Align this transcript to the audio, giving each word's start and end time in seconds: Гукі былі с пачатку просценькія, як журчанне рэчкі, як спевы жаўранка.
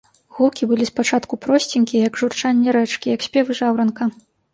Гукі 0.35 0.67
былі 0.69 0.85
с 0.85 0.91
пачатку 0.99 1.37
просценькія, 1.43 2.01
як 2.09 2.17
журчанне 2.21 2.69
рэчкі, 2.77 3.13
як 3.15 3.21
спевы 3.27 3.59
жаўранка. 3.61 4.09